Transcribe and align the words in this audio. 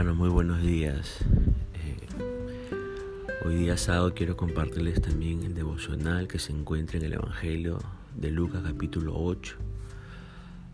hermanos? 0.00 0.16
Muy 0.16 0.30
buenos 0.30 0.62
días. 0.62 1.18
Eh, 1.74 1.98
hoy 3.44 3.56
día 3.56 3.76
sábado 3.76 4.14
quiero 4.14 4.34
compartirles 4.34 5.02
también 5.02 5.42
el 5.42 5.54
devocional 5.54 6.26
que 6.26 6.38
se 6.38 6.52
encuentra 6.52 6.96
en 6.96 7.04
el 7.04 7.12
Evangelio 7.12 7.78
de 8.16 8.30
Lucas 8.30 8.62
capítulo 8.64 9.12
8, 9.14 9.56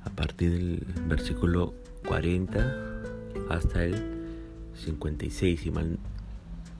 a 0.04 0.10
partir 0.10 0.52
del 0.52 0.86
versículo 1.08 1.74
40 2.06 3.02
hasta 3.50 3.84
el 3.84 3.96
56, 4.76 5.60
si 5.60 5.70
mal 5.72 5.98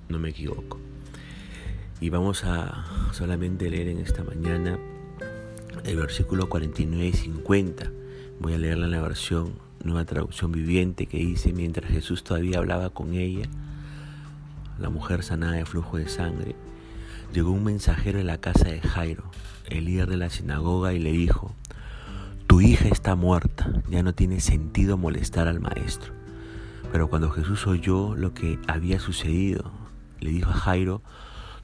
no 0.08 0.20
me 0.20 0.28
equivoco. 0.28 0.78
Y 2.00 2.10
vamos 2.10 2.44
a 2.44 3.10
solamente 3.12 3.68
leer 3.68 3.88
en 3.88 3.98
esta 3.98 4.22
mañana 4.22 4.78
el 5.82 5.96
versículo 5.96 6.48
49 6.48 7.08
y 7.08 7.12
50. 7.12 7.90
Voy 8.38 8.52
a 8.52 8.58
leerla 8.58 8.84
en 8.84 8.92
la 8.92 9.02
versión 9.02 9.65
nueva 9.86 10.04
traducción 10.04 10.52
viviente 10.52 11.06
que 11.06 11.18
dice, 11.18 11.52
mientras 11.52 11.90
Jesús 11.90 12.24
todavía 12.24 12.58
hablaba 12.58 12.90
con 12.90 13.14
ella, 13.14 13.48
la 14.78 14.90
mujer 14.90 15.22
sanada 15.22 15.52
de 15.52 15.64
flujo 15.64 15.96
de 15.96 16.08
sangre, 16.08 16.54
llegó 17.32 17.50
un 17.52 17.64
mensajero 17.64 18.18
en 18.18 18.26
la 18.26 18.38
casa 18.38 18.68
de 18.68 18.80
Jairo, 18.80 19.24
el 19.70 19.86
líder 19.86 20.08
de 20.08 20.16
la 20.18 20.30
sinagoga, 20.30 20.92
y 20.92 20.98
le 20.98 21.12
dijo, 21.12 21.54
tu 22.46 22.60
hija 22.60 22.88
está 22.88 23.14
muerta, 23.16 23.82
ya 23.88 24.02
no 24.02 24.14
tiene 24.14 24.40
sentido 24.40 24.98
molestar 24.98 25.48
al 25.48 25.60
maestro. 25.60 26.12
Pero 26.92 27.08
cuando 27.08 27.30
Jesús 27.30 27.66
oyó 27.66 28.14
lo 28.14 28.34
que 28.34 28.58
había 28.68 29.00
sucedido, 29.00 29.70
le 30.20 30.30
dijo 30.30 30.50
a 30.50 30.54
Jairo, 30.54 31.02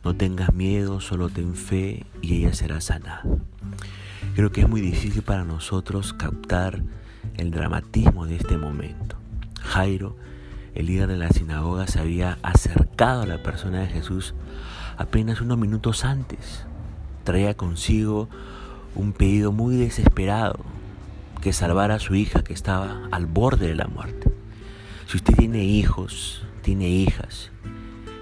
no 0.04 0.16
tengas 0.16 0.52
miedo, 0.52 1.00
solo 1.00 1.28
ten 1.28 1.54
fe 1.54 2.06
y 2.20 2.36
ella 2.36 2.52
será 2.52 2.80
sanada. 2.80 3.22
Creo 4.34 4.50
que 4.50 4.62
es 4.62 4.68
muy 4.68 4.80
difícil 4.80 5.22
para 5.22 5.44
nosotros 5.44 6.12
captar 6.12 6.82
el 7.36 7.50
dramatismo 7.50 8.26
de 8.26 8.36
este 8.36 8.58
momento. 8.58 9.16
Jairo, 9.60 10.16
el 10.74 10.86
líder 10.86 11.08
de 11.08 11.16
la 11.16 11.28
sinagoga, 11.28 11.86
se 11.86 12.00
había 12.00 12.38
acercado 12.42 13.22
a 13.22 13.26
la 13.26 13.42
persona 13.42 13.80
de 13.80 13.88
Jesús 13.88 14.34
apenas 14.96 15.40
unos 15.40 15.58
minutos 15.58 16.04
antes. 16.04 16.64
Traía 17.24 17.54
consigo 17.54 18.28
un 18.94 19.12
pedido 19.12 19.52
muy 19.52 19.76
desesperado 19.76 20.60
que 21.40 21.52
salvara 21.52 21.96
a 21.96 22.00
su 22.00 22.14
hija 22.14 22.44
que 22.44 22.52
estaba 22.52 23.08
al 23.10 23.26
borde 23.26 23.68
de 23.68 23.74
la 23.74 23.86
muerte. 23.86 24.30
Si 25.08 25.16
usted 25.16 25.34
tiene 25.34 25.64
hijos, 25.64 26.44
tiene 26.62 26.88
hijas, 26.88 27.50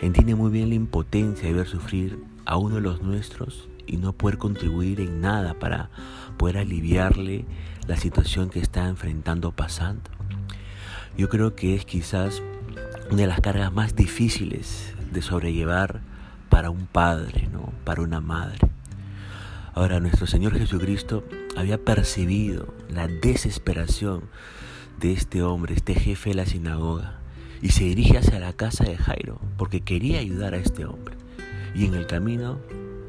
entiende 0.00 0.34
muy 0.34 0.50
bien 0.50 0.70
la 0.70 0.74
impotencia 0.74 1.48
de 1.48 1.54
ver 1.54 1.66
sufrir 1.66 2.22
a 2.46 2.56
uno 2.56 2.76
de 2.76 2.80
los 2.80 3.02
nuestros 3.02 3.68
y 3.86 3.96
no 3.96 4.12
poder 4.12 4.38
contribuir 4.38 5.00
en 5.00 5.20
nada 5.20 5.54
para 5.54 5.90
poder 6.36 6.58
aliviarle 6.58 7.44
la 7.90 7.96
situación 7.96 8.50
que 8.50 8.60
está 8.60 8.86
enfrentando 8.86 9.50
pasando. 9.50 10.12
Yo 11.18 11.28
creo 11.28 11.56
que 11.56 11.74
es 11.74 11.84
quizás 11.84 12.40
una 13.10 13.22
de 13.22 13.26
las 13.26 13.40
cargas 13.40 13.72
más 13.72 13.96
difíciles 13.96 14.94
de 15.10 15.20
sobrellevar 15.22 16.00
para 16.48 16.70
un 16.70 16.86
padre, 16.86 17.48
¿no? 17.52 17.72
para 17.82 18.02
una 18.02 18.20
madre. 18.20 18.60
Ahora, 19.74 19.98
nuestro 19.98 20.28
Señor 20.28 20.56
Jesucristo 20.56 21.24
había 21.56 21.78
percibido 21.78 22.72
la 22.88 23.08
desesperación 23.08 24.22
de 25.00 25.12
este 25.12 25.42
hombre, 25.42 25.74
este 25.74 25.96
jefe 25.96 26.30
de 26.30 26.36
la 26.36 26.46
sinagoga, 26.46 27.18
y 27.60 27.70
se 27.70 27.82
dirige 27.82 28.18
hacia 28.18 28.38
la 28.38 28.52
casa 28.52 28.84
de 28.84 28.98
Jairo 28.98 29.40
porque 29.56 29.80
quería 29.80 30.20
ayudar 30.20 30.54
a 30.54 30.58
este 30.58 30.84
hombre. 30.84 31.16
Y 31.74 31.86
en 31.86 31.94
el 31.94 32.06
camino, 32.06 32.60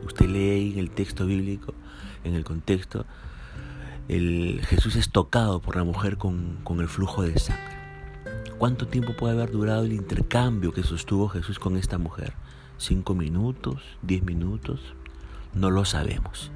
usted 0.08 0.26
lee 0.26 0.72
en 0.74 0.80
el 0.80 0.90
texto 0.90 1.28
bíblico, 1.28 1.76
en 2.24 2.34
el 2.34 2.44
contexto, 2.44 3.06
el 4.08 4.62
Jesús 4.66 4.96
es 4.96 5.10
tocado 5.10 5.62
por 5.62 5.76
la 5.76 5.84
mujer 5.84 6.18
con, 6.18 6.58
con 6.64 6.80
el 6.80 6.88
flujo 6.88 7.24
de 7.24 7.38
sangre. 7.40 7.78
¿Cuánto 8.58 8.88
tiempo 8.88 9.14
puede 9.14 9.34
haber 9.34 9.52
durado 9.52 9.84
el 9.84 9.94
intercambio 9.94 10.72
que 10.72 10.84
sostuvo 10.84 11.30
Jesús 11.30 11.58
con 11.58 11.78
esta 11.78 11.98
mujer? 11.98 12.34
¿Cinco 12.78 13.16
minutos? 13.16 13.82
¿Diez 14.02 14.24
minutos? 14.24 14.82
No 15.54 15.72
lo 15.72 15.86
sabemos. 15.86 16.52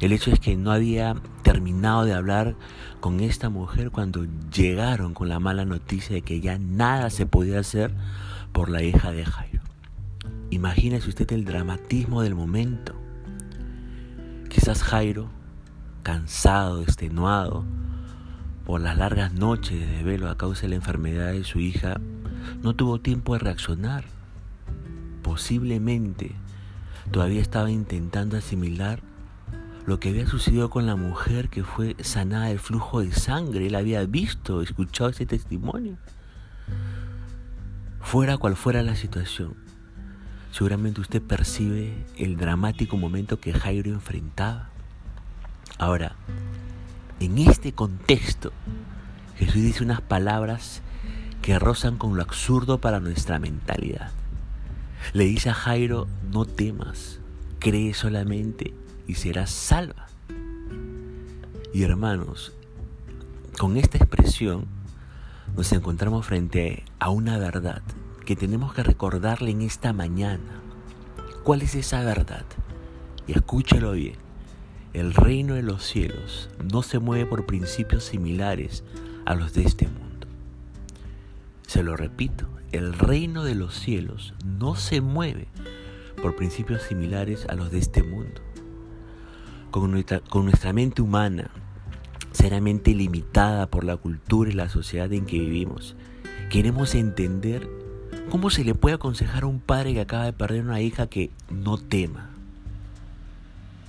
El 0.00 0.12
hecho 0.12 0.30
es 0.30 0.40
que 0.40 0.56
no 0.56 0.72
había 0.72 1.14
terminado 1.42 2.04
de 2.04 2.12
hablar 2.12 2.54
con 3.00 3.20
esta 3.20 3.48
mujer 3.48 3.90
cuando 3.90 4.26
llegaron 4.52 5.14
con 5.14 5.28
la 5.28 5.40
mala 5.40 5.64
noticia 5.64 6.14
de 6.14 6.22
que 6.22 6.40
ya 6.40 6.58
nada 6.58 7.08
se 7.08 7.24
podía 7.24 7.60
hacer 7.60 7.94
por 8.52 8.68
la 8.68 8.82
hija 8.82 9.12
de 9.12 9.24
Jairo. 9.24 9.62
Imagínese 10.50 11.08
usted 11.08 11.30
el 11.32 11.44
dramatismo 11.44 12.22
del 12.22 12.34
momento. 12.34 12.94
Quizás 14.48 14.82
Jairo 14.82 15.28
cansado, 16.06 16.82
extenuado 16.82 17.64
por 18.64 18.80
las 18.80 18.96
largas 18.96 19.32
noches 19.32 19.90
de 19.90 20.04
velo 20.04 20.30
a 20.30 20.38
causa 20.38 20.62
de 20.62 20.68
la 20.68 20.74
enfermedad 20.76 21.32
de 21.32 21.42
su 21.42 21.58
hija, 21.58 22.00
no 22.62 22.76
tuvo 22.76 23.00
tiempo 23.00 23.32
de 23.32 23.40
reaccionar. 23.40 24.04
Posiblemente 25.24 26.30
todavía 27.10 27.42
estaba 27.42 27.72
intentando 27.72 28.36
asimilar 28.36 29.00
lo 29.84 29.98
que 29.98 30.10
había 30.10 30.28
sucedido 30.28 30.70
con 30.70 30.86
la 30.86 30.94
mujer 30.94 31.48
que 31.48 31.64
fue 31.64 31.96
sanada 32.04 32.46
del 32.46 32.60
flujo 32.60 33.00
de 33.00 33.10
sangre. 33.10 33.66
Él 33.66 33.74
había 33.74 34.06
visto, 34.06 34.62
escuchado 34.62 35.10
ese 35.10 35.26
testimonio. 35.26 35.96
Fuera 38.00 38.38
cual 38.38 38.54
fuera 38.54 38.84
la 38.84 38.94
situación, 38.94 39.56
seguramente 40.52 41.00
usted 41.00 41.20
percibe 41.20 42.06
el 42.16 42.36
dramático 42.36 42.96
momento 42.96 43.40
que 43.40 43.52
Jairo 43.52 43.90
enfrentaba. 43.90 44.70
Ahora, 45.78 46.16
en 47.20 47.38
este 47.38 47.72
contexto, 47.72 48.52
Jesús 49.36 49.62
dice 49.62 49.84
unas 49.84 50.00
palabras 50.00 50.80
que 51.42 51.58
rozan 51.58 51.98
con 51.98 52.16
lo 52.16 52.22
absurdo 52.22 52.80
para 52.80 52.98
nuestra 52.98 53.38
mentalidad. 53.38 54.10
Le 55.12 55.24
dice 55.24 55.50
a 55.50 55.54
Jairo, 55.54 56.08
no 56.32 56.46
temas, 56.46 57.20
cree 57.58 57.92
solamente 57.92 58.72
y 59.06 59.14
serás 59.14 59.50
salva. 59.50 60.06
Y 61.74 61.82
hermanos, 61.82 62.54
con 63.58 63.76
esta 63.76 63.98
expresión 63.98 64.66
nos 65.54 65.72
encontramos 65.72 66.24
frente 66.24 66.84
a 66.98 67.10
una 67.10 67.38
verdad 67.38 67.82
que 68.24 68.34
tenemos 68.34 68.72
que 68.72 68.82
recordarle 68.82 69.50
en 69.50 69.60
esta 69.60 69.92
mañana. 69.92 70.62
¿Cuál 71.44 71.62
es 71.62 71.74
esa 71.74 72.02
verdad? 72.02 72.44
Y 73.26 73.32
escúchalo 73.32 73.92
bien. 73.92 74.25
El 74.96 75.12
reino 75.12 75.52
de 75.56 75.62
los 75.62 75.84
cielos 75.84 76.48
no 76.72 76.80
se 76.82 76.98
mueve 77.00 77.26
por 77.26 77.44
principios 77.44 78.02
similares 78.02 78.82
a 79.26 79.34
los 79.34 79.52
de 79.52 79.62
este 79.62 79.86
mundo. 79.86 80.26
Se 81.66 81.82
lo 81.82 81.98
repito, 81.98 82.46
el 82.72 82.94
reino 82.94 83.44
de 83.44 83.54
los 83.54 83.74
cielos 83.74 84.32
no 84.42 84.74
se 84.74 85.02
mueve 85.02 85.48
por 86.22 86.34
principios 86.34 86.80
similares 86.80 87.44
a 87.50 87.56
los 87.56 87.70
de 87.70 87.78
este 87.78 88.02
mundo. 88.02 88.40
Con 89.70 89.90
nuestra, 89.90 90.72
mente 90.72 91.02
humana, 91.02 91.50
seriamente 92.32 92.94
limitada 92.94 93.66
por 93.66 93.84
la 93.84 93.98
cultura 93.98 94.48
y 94.48 94.54
la 94.54 94.70
sociedad 94.70 95.12
en 95.12 95.26
que 95.26 95.38
vivimos, 95.38 95.94
queremos 96.48 96.94
entender 96.94 97.68
cómo 98.30 98.48
se 98.48 98.64
le 98.64 98.74
puede 98.74 98.94
aconsejar 98.94 99.42
a 99.42 99.46
un 99.46 99.60
padre 99.60 99.92
que 99.92 100.00
acaba 100.00 100.24
de 100.24 100.32
perder 100.32 100.62
una 100.62 100.80
hija 100.80 101.06
que 101.06 101.32
no 101.50 101.76
tema 101.76 102.30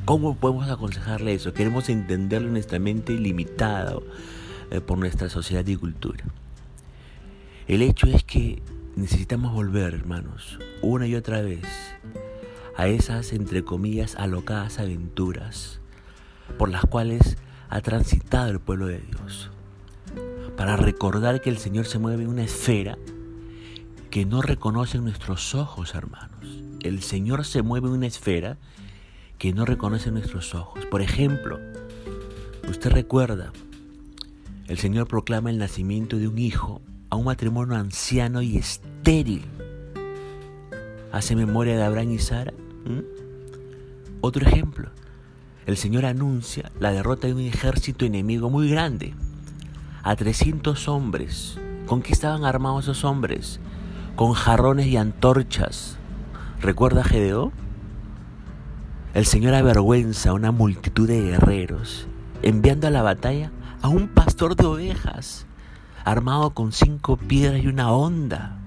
¿Cómo 0.08 0.38
podemos 0.38 0.70
aconsejarle 0.70 1.34
eso? 1.34 1.52
Queremos 1.52 1.90
entenderlo 1.90 2.48
en 2.48 2.54
nuestra 2.54 2.80
mente 2.80 3.12
limitada 3.12 3.94
eh, 4.72 4.80
por 4.80 4.98
nuestra 4.98 5.28
sociedad 5.28 5.68
y 5.68 5.76
cultura. 5.76 6.24
El 7.68 7.82
hecho 7.82 8.08
es 8.08 8.24
que 8.24 8.62
necesitamos 8.96 9.52
volver, 9.52 9.94
hermanos, 9.94 10.60
una 10.82 11.08
y 11.08 11.16
otra 11.16 11.42
vez 11.42 11.66
a 12.78 12.88
esas, 12.88 13.34
entre 13.34 13.66
comillas, 13.66 14.16
alocadas 14.16 14.80
aventuras 14.80 15.82
por 16.58 16.70
las 16.70 16.86
cuales 16.86 17.36
ha 17.68 17.82
transitado 17.82 18.50
el 18.50 18.62
pueblo 18.62 18.88
de 18.88 19.00
Dios. 19.00 19.52
Para 20.56 20.78
recordar 20.78 21.42
que 21.42 21.50
el 21.50 21.58
Señor 21.58 21.86
se 21.86 22.00
mueve 22.00 22.24
en 22.24 22.30
una 22.30 22.46
esfera 22.46 22.98
que 24.10 24.26
no 24.26 24.42
reconocen 24.42 25.04
nuestros 25.04 25.54
ojos, 25.54 25.96
hermanos. 25.96 26.64
El 26.82 27.04
Señor 27.04 27.44
se 27.44 27.62
mueve 27.62 27.90
en 27.90 27.96
una 27.96 28.08
esfera 28.08 28.58
que 29.38 29.54
no 29.54 29.66
reconocen 29.66 30.14
nuestros 30.14 30.56
ojos. 30.56 30.86
Por 30.86 31.02
ejemplo, 31.02 31.60
usted 32.70 32.92
recuerda, 32.92 33.52
el 34.68 34.78
Señor 34.78 35.08
proclama 35.08 35.50
el 35.50 35.58
nacimiento 35.58 36.18
de 36.18 36.28
un 36.28 36.38
hijo 36.38 36.82
a 37.10 37.16
un 37.16 37.26
matrimonio 37.26 37.76
anciano 37.76 38.42
y 38.42 38.58
estéril. 38.58 39.46
¿Hace 41.12 41.36
memoria 41.36 41.76
de 41.76 41.84
Abraham 41.84 42.12
y 42.12 42.20
Sara? 42.20 42.54
Otro 44.22 44.46
ejemplo, 44.46 44.90
el 45.66 45.78
Señor 45.78 46.06
anuncia 46.06 46.72
la 46.80 46.92
derrota 46.92 47.28
de 47.28 47.34
un 47.34 47.42
ejército 47.42 48.06
enemigo 48.06 48.50
muy 48.50 48.70
grande, 48.70 49.14
a 50.04 50.16
300 50.16 50.88
hombres. 50.88 51.58
¿Con 51.86 52.02
qué 52.02 52.14
estaban 52.14 52.44
armados 52.44 52.86
esos 52.86 53.04
hombres? 53.06 53.60
Con 54.16 54.34
jarrones 54.34 54.88
y 54.88 54.98
antorchas. 54.98 55.98
¿Recuerda 56.60 57.04
Gedeón? 57.04 57.67
El 59.18 59.26
Señor 59.26 59.56
avergüenza 59.56 60.30
a 60.30 60.34
una 60.34 60.52
multitud 60.52 61.08
de 61.08 61.20
guerreros, 61.20 62.08
enviando 62.44 62.86
a 62.86 62.92
la 62.92 63.02
batalla 63.02 63.52
a 63.82 63.88
un 63.88 64.10
pastor 64.10 64.56
de 64.56 64.68
ovejas, 64.68 65.48
armado 66.06 66.52
con 66.52 66.72
cinco 66.72 67.18
piedras 67.18 67.64
y 67.64 67.68
una 67.68 67.92
onda. 67.92 68.60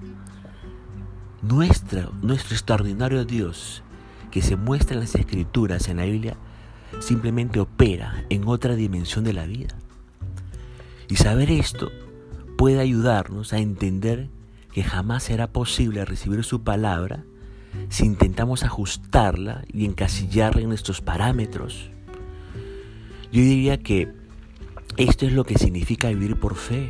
Nuestro, 1.41 2.11
nuestro 2.21 2.53
extraordinario 2.53 3.23
Dios, 3.23 3.81
que 4.29 4.41
se 4.41 4.57
muestra 4.57 4.95
en 4.95 4.99
las 4.99 5.15
escrituras, 5.15 5.87
en 5.87 5.95
la 5.95 6.03
Biblia, 6.03 6.35
simplemente 6.99 7.61
opera 7.61 8.25
en 8.27 8.45
otra 8.45 8.75
dimensión 8.75 9.23
de 9.23 9.31
la 9.31 9.45
vida. 9.45 9.77
Y 11.07 11.15
saber 11.15 11.49
esto 11.49 11.91
puede 12.57 12.81
ayudarnos 12.81 13.53
a 13.53 13.59
entender 13.59 14.29
que 14.73 14.83
jamás 14.83 15.23
será 15.23 15.47
posible 15.47 16.03
recibir 16.03 16.43
su 16.43 16.61
palabra 16.61 17.23
si 17.89 18.05
intentamos 18.05 18.63
ajustarla 18.63 19.63
y 19.71 19.85
encasillarla 19.85 20.61
en 20.61 20.69
nuestros 20.69 21.01
parámetros. 21.01 21.89
Yo 23.31 23.41
diría 23.41 23.77
que 23.77 24.11
esto 24.97 25.25
es 25.25 25.33
lo 25.33 25.43
que 25.45 25.57
significa 25.57 26.09
vivir 26.09 26.39
por 26.39 26.55
fe. 26.55 26.89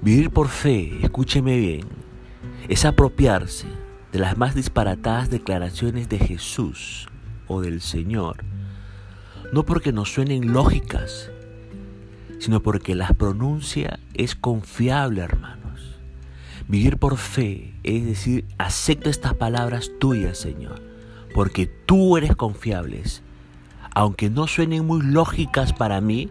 Vivir 0.00 0.30
por 0.30 0.48
fe, 0.48 0.98
escúcheme 1.02 1.56
bien, 1.58 1.86
es 2.68 2.84
apropiarse 2.84 3.68
de 4.10 4.18
las 4.18 4.36
más 4.36 4.54
disparatadas 4.54 5.30
declaraciones 5.30 6.08
de 6.08 6.18
Jesús 6.18 7.08
o 7.46 7.60
del 7.60 7.80
Señor, 7.80 8.44
no 9.52 9.64
porque 9.64 9.92
nos 9.92 10.12
suenen 10.12 10.52
lógicas, 10.52 11.30
sino 12.40 12.60
porque 12.60 12.96
las 12.96 13.14
pronuncia 13.14 14.00
es 14.14 14.34
confiable, 14.34 15.22
hermanos. 15.22 15.61
Vivir 16.72 16.96
por 16.96 17.18
fe 17.18 17.74
es 17.82 18.06
decir, 18.06 18.46
acepto 18.56 19.10
estas 19.10 19.34
palabras 19.34 19.90
tuyas, 20.00 20.38
Señor, 20.38 20.80
porque 21.34 21.66
tú 21.66 22.16
eres 22.16 22.34
confiables. 22.34 23.20
Aunque 23.94 24.30
no 24.30 24.46
suenen 24.46 24.86
muy 24.86 25.02
lógicas 25.02 25.74
para 25.74 26.00
mí, 26.00 26.30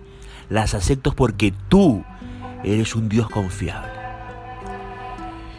las 0.50 0.74
acepto 0.74 1.12
porque 1.12 1.54
tú 1.70 2.04
eres 2.64 2.96
un 2.96 3.08
Dios 3.08 3.30
confiable. 3.30 3.92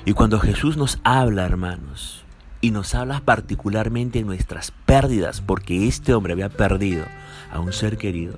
Y 0.04 0.14
cuando 0.14 0.40
Jesús 0.40 0.76
nos 0.76 0.98
habla, 1.04 1.44
hermanos, 1.44 2.24
y 2.60 2.72
nos 2.72 2.96
habla 2.96 3.20
particularmente 3.20 4.18
en 4.18 4.26
nuestras 4.26 4.72
pérdidas, 4.84 5.40
porque 5.42 5.86
este 5.86 6.12
hombre 6.12 6.32
había 6.32 6.48
perdido 6.48 7.04
a 7.52 7.60
un 7.60 7.72
ser 7.72 7.98
querido, 7.98 8.36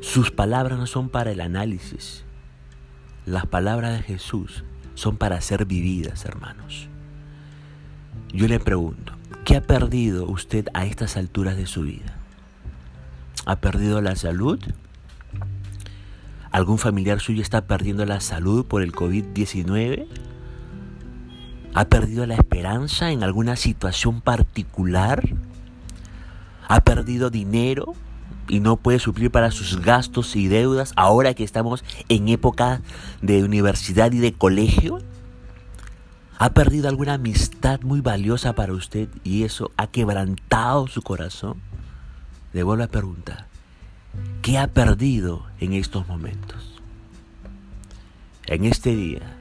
sus 0.00 0.32
palabras 0.32 0.76
no 0.76 0.88
son 0.88 1.08
para 1.08 1.30
el 1.30 1.40
análisis. 1.40 2.24
Las 3.26 3.46
palabras 3.46 3.92
de 3.92 4.02
Jesús 4.02 4.64
son 4.94 5.16
para 5.16 5.40
ser 5.40 5.64
vividas, 5.64 6.24
hermanos. 6.24 6.88
Yo 8.32 8.48
le 8.48 8.60
pregunto, 8.60 9.12
¿qué 9.44 9.56
ha 9.56 9.60
perdido 9.60 10.26
usted 10.26 10.68
a 10.74 10.86
estas 10.86 11.16
alturas 11.16 11.56
de 11.56 11.66
su 11.66 11.82
vida? 11.82 12.16
¿Ha 13.44 13.56
perdido 13.56 14.00
la 14.00 14.16
salud? 14.16 14.58
¿Algún 16.50 16.78
familiar 16.78 17.20
suyo 17.20 17.42
está 17.42 17.66
perdiendo 17.66 18.04
la 18.06 18.20
salud 18.20 18.66
por 18.66 18.82
el 18.82 18.92
COVID-19? 18.92 20.06
¿Ha 21.74 21.84
perdido 21.86 22.26
la 22.26 22.34
esperanza 22.34 23.10
en 23.10 23.22
alguna 23.22 23.56
situación 23.56 24.20
particular? 24.20 25.22
¿Ha 26.68 26.80
perdido 26.82 27.30
dinero? 27.30 27.94
Y 28.52 28.60
no 28.60 28.76
puede 28.76 28.98
suplir 28.98 29.30
para 29.30 29.50
sus 29.50 29.80
gastos 29.80 30.36
y 30.36 30.46
deudas 30.46 30.92
ahora 30.96 31.32
que 31.32 31.42
estamos 31.42 31.82
en 32.10 32.28
época 32.28 32.82
de 33.22 33.42
universidad 33.44 34.12
y 34.12 34.18
de 34.18 34.34
colegio? 34.34 34.98
¿Ha 36.36 36.50
perdido 36.50 36.90
alguna 36.90 37.14
amistad 37.14 37.80
muy 37.80 38.02
valiosa 38.02 38.52
para 38.52 38.74
usted 38.74 39.08
y 39.24 39.44
eso 39.44 39.70
ha 39.78 39.86
quebrantado 39.86 40.86
su 40.86 41.00
corazón? 41.00 41.62
Le 42.52 42.62
vuelvo 42.62 42.84
a 42.84 42.88
preguntar, 42.88 43.46
¿qué 44.42 44.58
ha 44.58 44.66
perdido 44.66 45.46
en 45.58 45.72
estos 45.72 46.06
momentos? 46.06 46.78
En 48.44 48.66
este 48.66 48.94
día, 48.94 49.34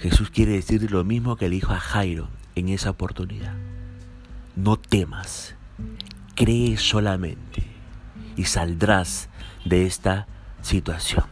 Jesús 0.00 0.30
quiere 0.30 0.54
decir 0.54 0.90
lo 0.90 1.04
mismo 1.04 1.36
que 1.36 1.48
le 1.48 1.54
dijo 1.54 1.72
a 1.72 1.78
Jairo 1.78 2.30
en 2.56 2.68
esa 2.68 2.90
oportunidad. 2.90 3.54
No 4.56 4.76
temas, 4.76 5.54
cree 6.34 6.76
solamente 6.78 7.77
y 8.38 8.44
saldrás 8.44 9.28
de 9.64 9.84
esta 9.84 10.28
situación. 10.62 11.24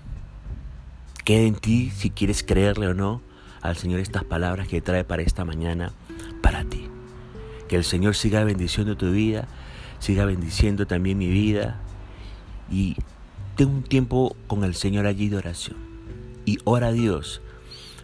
Queda 1.25 1.43
en 1.43 1.55
ti 1.55 1.91
si 1.91 2.11
quieres 2.11 2.43
creerle 2.43 2.89
o 2.89 2.95
no 2.95 3.23
al 3.63 3.77
Señor 3.77 4.01
estas 4.01 4.25
palabras 4.25 4.69
que 4.69 4.83
trae 4.83 5.05
para 5.05 5.23
esta 5.23 5.45
mañana 5.45 5.93
para 6.43 6.65
ti. 6.65 6.89
Que 7.69 7.77
el 7.77 7.85
Señor 7.85 8.17
siga 8.17 8.45
bendiciendo 8.45 8.97
tu 8.97 9.13
vida, 9.13 9.47
siga 10.01 10.25
bendiciendo 10.25 10.87
también 10.87 11.17
mi 11.17 11.29
vida 11.29 11.81
y 12.71 12.97
ten 13.55 13.69
un 13.69 13.83
tiempo 13.85 14.37
con 14.49 14.65
el 14.65 14.75
Señor 14.75 15.07
allí 15.07 15.29
de 15.29 15.37
oración. 15.37 15.77
Y 16.45 16.59
ora 16.65 16.89
a 16.89 16.93
Dios 16.93 17.41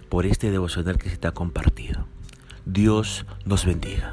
por 0.09 0.27
este 0.27 0.51
devocional 0.51 0.99
que 0.99 1.09
se 1.09 1.15
está 1.15 1.33
compartido. 1.33 2.07
Dios 2.65 3.27
nos 3.45 3.67
bendiga. 3.67 4.13